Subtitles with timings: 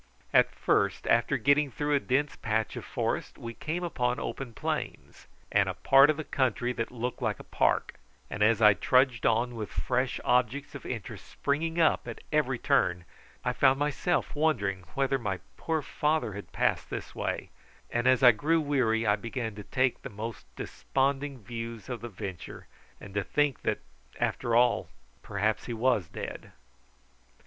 [0.33, 5.27] At first, after getting through a dense patch of forest, we came upon open plains,
[5.51, 7.93] and a part of the country that looked like a park;
[8.27, 13.05] and as I trudged on with fresh objects of interest springing up at every turn,
[13.45, 17.51] I found myself wondering whether my poor father had passed this way,
[17.91, 22.09] and as I grew weary I began to take the most desponding views of the
[22.09, 22.65] venture,
[22.99, 23.77] and to think that,
[24.19, 24.89] after all,
[25.21, 26.51] perhaps he was dead.